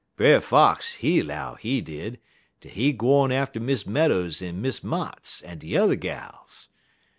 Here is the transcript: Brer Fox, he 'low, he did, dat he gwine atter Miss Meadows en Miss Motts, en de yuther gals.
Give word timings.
Brer 0.15 0.41
Fox, 0.41 0.93
he 0.93 1.21
'low, 1.21 1.57
he 1.61 1.79
did, 1.79 2.19
dat 2.59 2.71
he 2.71 2.91
gwine 2.91 3.31
atter 3.31 3.59
Miss 3.59 3.85
Meadows 3.85 4.41
en 4.41 4.59
Miss 4.59 4.79
Motts, 4.83 5.43
en 5.43 5.59
de 5.59 5.67
yuther 5.67 5.93
gals. 5.95 6.69